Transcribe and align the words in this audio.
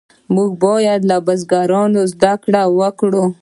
موږ 0.35 0.51
باید 0.65 1.01
له 1.09 1.17
بزرګانو 1.27 2.01
زده 2.13 2.33
کړه 2.43 2.61
وکړو. 2.79 3.23